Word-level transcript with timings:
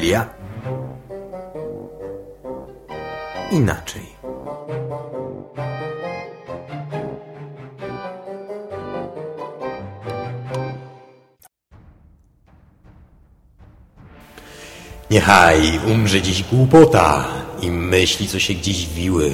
Biblia 0.00 0.28
inaczej. 3.52 4.02
Niechaj 15.10 15.80
umrze 15.92 16.22
dziś 16.22 16.42
głupota 16.42 17.28
i 17.62 17.70
myśli, 17.70 18.28
co 18.28 18.38
się 18.38 18.54
gdzieś 18.54 18.86
wiły, 18.86 19.32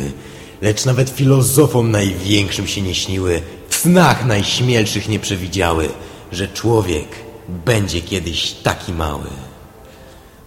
lecz 0.63 0.85
nawet 0.85 1.11
filozofom 1.11 1.91
największym 1.91 2.67
się 2.67 2.83
nie 2.83 2.95
śniły, 2.95 3.43
w 3.69 3.75
snach 3.75 4.27
najśmielszych 4.27 5.09
nie 5.09 5.19
przewidziały, 5.19 5.89
że 6.33 6.49
człowiek 6.49 7.09
będzie 7.49 8.01
kiedyś 8.01 8.53
taki 8.53 8.93
mały. 8.93 9.31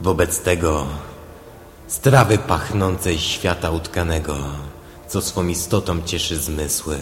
Wobec 0.01 0.39
tego 0.39 0.85
strawy 1.87 2.37
pachnącej 2.37 3.17
świata 3.17 3.71
utkanego, 3.71 4.37
co 5.07 5.21
swą 5.21 5.47
istotą 5.47 6.01
cieszy 6.05 6.37
zmysły. 6.37 6.97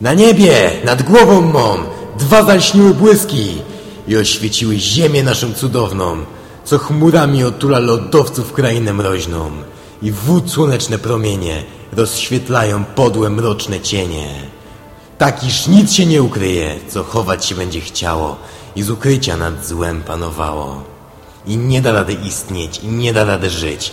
Na 0.00 0.14
niebie, 0.14 0.72
nad 0.84 1.02
głową 1.02 1.40
mą, 1.40 1.76
dwa 2.18 2.42
zalśniły 2.42 2.94
błyski 2.94 3.62
i 4.08 4.16
oświeciły 4.16 4.76
ziemię 4.78 5.22
naszą 5.22 5.54
cudowną, 5.54 6.16
co 6.64 6.78
chmurami 6.78 7.44
otula 7.44 7.78
lodowców 7.78 8.52
krainę 8.52 8.92
mroźną 8.92 9.50
i 10.02 10.12
wód 10.12 10.50
słoneczne 10.50 10.98
promienie 10.98 11.64
rozświetlają 11.92 12.84
podłe 12.84 13.30
mroczne 13.30 13.80
cienie. 13.80 14.28
Tak 15.18 15.44
iż 15.44 15.66
nic 15.66 15.92
się 15.92 16.06
nie 16.06 16.22
ukryje, 16.22 16.78
co 16.88 17.04
chować 17.04 17.46
się 17.46 17.54
będzie 17.54 17.80
chciało 17.80 18.36
i 18.76 18.82
z 18.82 18.90
ukrycia 18.90 19.36
nad 19.36 19.66
złem 19.66 20.02
panowało. 20.02 20.95
I 21.46 21.56
nie 21.56 21.82
da 21.82 21.92
rady 21.92 22.12
istnieć, 22.12 22.78
i 22.78 22.86
nie 22.86 23.12
da 23.12 23.24
rady 23.24 23.50
żyć, 23.50 23.92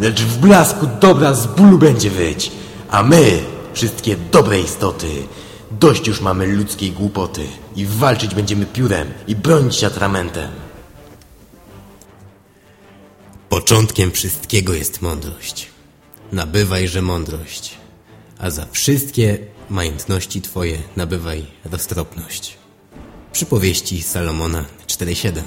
lecz 0.00 0.20
w 0.20 0.38
blasku 0.38 0.86
dobra 1.00 1.34
z 1.34 1.46
bólu 1.46 1.78
będzie 1.78 2.10
wyć, 2.10 2.52
a 2.90 3.02
my, 3.02 3.42
wszystkie 3.72 4.16
dobre 4.16 4.60
istoty, 4.60 5.08
dość 5.70 6.06
już 6.06 6.20
mamy 6.20 6.46
ludzkiej 6.46 6.92
głupoty 6.92 7.46
i 7.76 7.86
walczyć 7.86 8.34
będziemy 8.34 8.66
piórem 8.66 9.08
i 9.26 9.36
bronić 9.36 9.76
się 9.76 9.86
atramentem. 9.86 10.50
Początkiem 13.48 14.10
wszystkiego 14.10 14.74
jest 14.74 15.02
mądrość. 15.02 15.70
Nabywajże 16.32 17.02
mądrość, 17.02 17.74
a 18.38 18.50
za 18.50 18.66
wszystkie 18.72 19.38
majątności 19.70 20.42
Twoje 20.42 20.78
nabywaj 20.96 21.46
roztropność. 21.64 22.56
Przypowieści 23.32 24.02
Salomona 24.02 24.64
4,7 24.86 25.42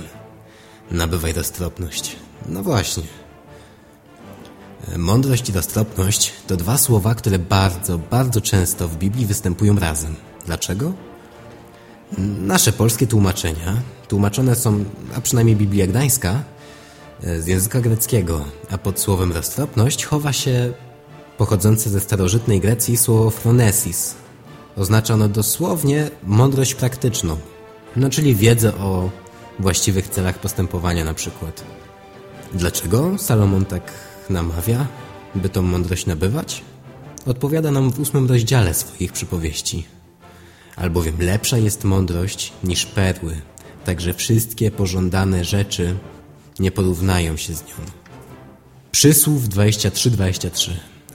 Nabywaj 0.92 1.34
roztropność. 1.34 2.16
No 2.50 2.64
właśnie. 2.64 3.04
Mądrość 4.98 5.50
i 5.50 5.52
roztropność 5.52 6.34
to 6.48 6.58
dwa 6.58 6.78
słowa, 6.78 7.16
które 7.16 7.40
bardzo, 7.40 7.98
bardzo 7.98 8.42
często 8.42 8.88
w 8.88 8.96
Biblii 8.96 9.26
występują 9.26 9.80
razem. 9.80 10.16
Dlaczego? 10.46 10.94
Nasze 12.42 12.72
polskie 12.72 13.08
tłumaczenia 13.08 13.82
tłumaczone 14.08 14.56
są, 14.56 14.86
a 15.16 15.22
przynajmniej 15.22 15.56
Biblia 15.56 15.88
Gdańska, 15.88 16.44
z 17.40 17.48
języka 17.48 17.82
greckiego, 17.82 18.46
a 18.70 18.78
pod 18.78 19.00
słowem 19.00 19.32
roztropność 19.32 20.06
chowa 20.06 20.34
się 20.34 20.74
pochodzące 21.38 21.90
ze 21.90 22.00
starożytnej 22.00 22.60
Grecji 22.60 22.98
słowo 22.98 23.30
phronesis. 23.30 24.16
Oznacza 24.78 25.14
ono 25.14 25.28
dosłownie 25.30 26.10
mądrość 26.24 26.74
praktyczną, 26.76 27.38
no 27.96 28.10
czyli 28.10 28.36
wiedzę 28.36 28.76
o 28.76 29.10
właściwych 29.60 30.08
celach 30.08 30.40
postępowania 30.40 31.06
na 31.06 31.14
przykład. 31.14 31.64
Dlaczego 32.54 33.18
Salomon 33.18 33.66
tak 33.66 33.92
namawia, 34.30 34.88
by 35.36 35.50
tą 35.50 35.62
mądrość 35.62 36.06
nabywać? 36.06 36.62
Odpowiada 37.26 37.72
nam 37.72 37.92
w 37.92 38.00
ósmym 38.00 38.28
rozdziale 38.28 38.74
swoich 38.74 39.12
przypowieści. 39.12 39.86
Albowiem 40.76 41.16
lepsza 41.20 41.58
jest 41.58 41.84
mądrość 41.84 42.54
niż 42.64 42.86
perły, 42.86 43.42
także 43.86 44.14
wszystkie 44.14 44.72
pożądane 44.72 45.46
rzeczy 45.46 45.96
nie 46.60 46.72
porównają 46.72 47.38
się 47.38 47.54
z 47.54 47.62
nią. 47.62 47.76
Przysłów 48.92 49.44
23-23 49.44 50.72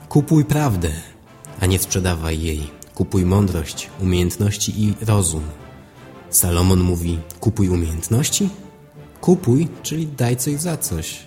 Kupuj 0.09 0.45
prawdę, 0.45 0.91
a 1.59 1.65
nie 1.65 1.79
sprzedawaj 1.79 2.41
jej. 2.41 2.69
Kupuj 2.95 3.25
mądrość, 3.25 3.89
umiejętności 4.01 4.83
i 4.83 4.93
rozum. 5.01 5.43
Salomon 6.33 6.79
mówi, 6.79 7.19
kupuj 7.39 7.69
umiejętności? 7.69 8.49
Kupuj, 9.21 9.67
czyli 9.83 10.07
daj 10.07 10.37
coś 10.37 10.61
za 10.61 10.77
coś. 10.77 11.19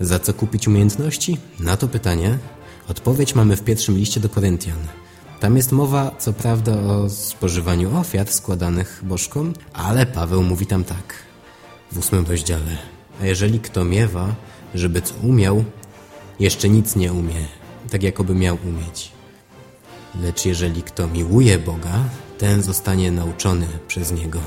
Za 0.00 0.18
co 0.18 0.34
kupić 0.34 0.68
umiejętności? 0.68 1.38
Na 1.60 1.76
to 1.76 1.88
pytanie 1.88 2.38
odpowiedź 2.88 3.34
mamy 3.34 3.56
w 3.56 3.62
pierwszym 3.62 3.96
liście 3.96 4.20
do 4.20 4.28
Koryntian. 4.28 4.78
Tam 5.40 5.56
jest 5.56 5.72
mowa, 5.72 6.10
co 6.18 6.32
prawda, 6.32 6.72
o 6.72 7.10
spożywaniu 7.10 7.98
ofiar 7.98 8.32
składanych 8.32 9.00
bożkom, 9.02 9.52
ale 9.72 10.06
Paweł 10.06 10.42
mówi 10.42 10.66
tam 10.66 10.84
tak, 10.84 11.14
w 11.92 11.98
ósmym 11.98 12.26
rozdziale. 12.28 12.78
A 13.20 13.26
jeżeli 13.26 13.60
kto 13.60 13.84
miewa, 13.84 14.34
żeby 14.74 15.02
co 15.02 15.14
umiał, 15.22 15.64
jeszcze 16.40 16.68
nic 16.68 16.96
nie 16.96 17.12
umie, 17.12 17.46
tak 17.90 18.02
jakoby 18.02 18.34
miał 18.34 18.58
umieć. 18.64 19.12
Lecz 20.22 20.44
jeżeli 20.44 20.82
kto 20.82 21.08
miłuje 21.08 21.58
Boga, 21.58 22.04
ten 22.38 22.62
zostanie 22.62 23.12
nauczony 23.12 23.66
przez 23.88 24.12
Niego. 24.12 24.40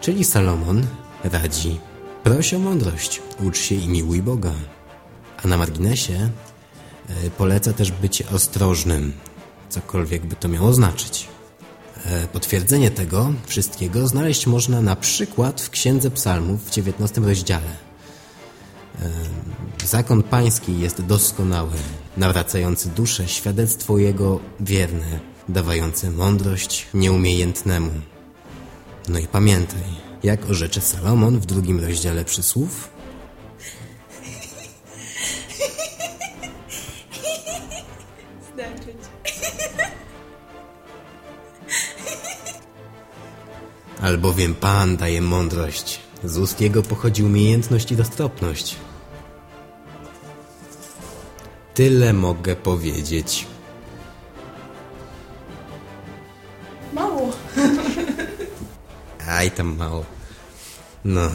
Czyli 0.00 0.24
Salomon 0.24 0.86
radzi, 1.24 1.80
proś 2.24 2.54
o 2.54 2.58
mądrość, 2.58 3.22
ucz 3.42 3.58
się 3.58 3.74
i 3.74 3.88
miłuj 3.88 4.22
Boga. 4.22 4.52
A 5.44 5.48
na 5.48 5.56
marginesie 5.56 6.30
e, 7.08 7.30
poleca 7.30 7.72
też 7.72 7.90
być 7.90 8.22
ostrożnym, 8.22 9.12
cokolwiek 9.68 10.26
by 10.26 10.36
to 10.36 10.48
miało 10.48 10.72
znaczyć. 10.72 11.28
E, 12.06 12.26
potwierdzenie 12.26 12.90
tego 12.90 13.32
wszystkiego 13.46 14.08
znaleźć 14.08 14.46
można 14.46 14.80
na 14.80 14.96
przykład 14.96 15.60
w 15.60 15.70
Księdze 15.70 16.10
Psalmów 16.10 16.66
w 16.66 16.70
19 16.70 17.20
rozdziale. 17.20 17.76
E, 19.02 19.86
zakon 19.86 20.22
pański 20.22 20.80
jest 20.80 21.02
doskonały, 21.02 21.72
nawracający 22.16 22.88
duszę, 22.88 23.28
świadectwo 23.28 23.98
jego 23.98 24.40
wierne, 24.60 25.33
dawające 25.48 26.10
mądrość 26.10 26.86
nieumiejętnemu. 26.94 27.90
No 29.08 29.18
i 29.18 29.26
pamiętaj, 29.26 29.82
jak 30.22 30.50
orzecze 30.50 30.80
Salomon 30.80 31.40
w 31.40 31.46
drugim 31.46 31.80
rozdziale 31.80 32.24
przysłów? 32.24 32.90
Albowiem 44.00 44.54
Pan 44.54 44.96
daje 44.96 45.22
mądrość. 45.22 46.00
Z 46.24 46.38
ust 46.38 46.60
Jego 46.60 46.82
pochodzi 46.82 47.22
umiejętność 47.22 47.92
i 47.92 47.96
dostropność. 47.96 48.76
Tyle 51.74 52.12
mogę 52.12 52.56
powiedzieć. 52.56 53.46
Aj, 59.44 59.50
tam 59.50 59.76
mało. 59.76 60.04
No, 61.04 61.30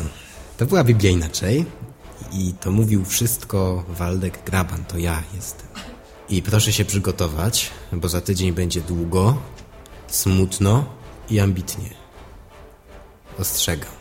to 0.58 0.66
była 0.66 0.84
Biblia 0.84 1.12
inaczej. 1.12 1.66
I 2.32 2.54
to 2.54 2.72
mówił 2.72 3.06
wszystko 3.06 3.84
Waldek 3.90 4.44
Graban, 4.46 4.86
to 4.86 4.98
ja 4.98 5.24
jestem. 5.36 5.68
I 6.30 6.42
proszę 6.42 6.74
się 6.74 6.86
przygotować, 6.86 7.70
bo 7.94 8.10
za 8.10 8.22
tydzień 8.22 8.52
będzie 8.54 8.82
długo, 8.82 9.38
smutno 10.08 10.86
i 11.30 11.40
ambitnie. 11.40 11.90
Ostrzegam. 13.40 13.94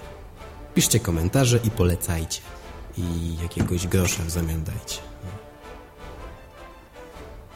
Piszcie 0.75 1.00
komentarze 1.00 1.60
i 1.64 1.70
polecajcie. 1.70 2.40
I 2.96 3.37
jakiegoś 3.43 3.87
grosza 3.87 4.22
w 4.22 4.31
zamian 4.31 4.64
dajcie. 4.64 4.99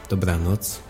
Dobranoc. 0.09 0.81